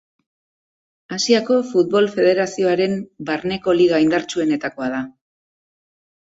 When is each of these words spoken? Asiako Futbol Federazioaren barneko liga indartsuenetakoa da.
Asiako 1.17 1.57
Futbol 1.71 2.07
Federazioaren 2.15 2.97
barneko 3.29 3.77
liga 3.81 4.01
indartsuenetakoa 4.07 4.91
da. 4.97 5.05